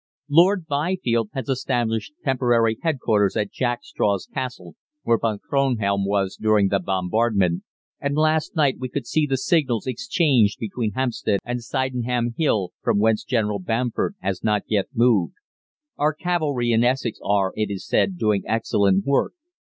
[0.31, 6.69] "Lord Byfield has established temporary headquarters at Jack Straw's Castle, where Von Kronhelm was during
[6.69, 7.61] the bombardment,
[7.99, 12.97] and last night we could see the signals exchanged between Hampstead and Sydenham Hill, from
[12.97, 15.35] whence General Bamford has not yet moved.
[15.97, 19.35] Our cavalry in Essex are, it is said, doing excellent work.